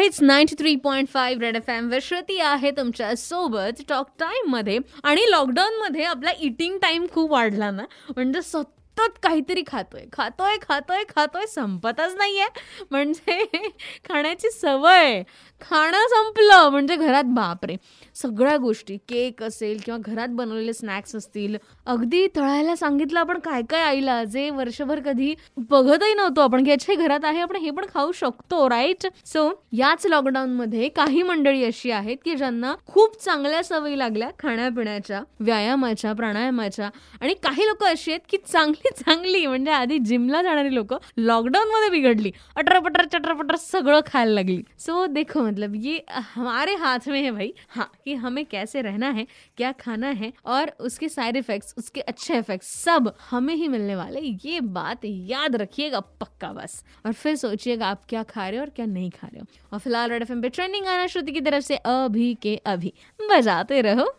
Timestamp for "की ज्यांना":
32.24-32.74